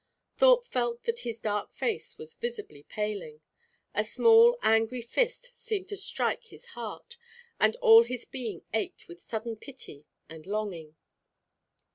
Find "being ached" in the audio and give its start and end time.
8.25-9.07